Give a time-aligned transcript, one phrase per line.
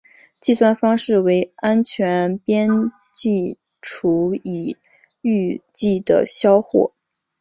[0.39, 2.67] 计算方式为安全边
[3.13, 4.75] 际除以
[5.21, 6.91] 预计的销货。